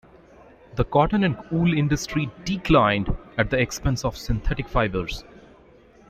The 0.77 0.83
cotton 0.83 1.23
and 1.23 1.37
wool 1.51 1.75
industry 1.77 2.31
declined 2.43 3.15
at 3.37 3.51
the 3.51 3.59
expense 3.59 4.03
of 4.03 4.17
synthetic 4.17 4.67
fibers. 4.67 5.23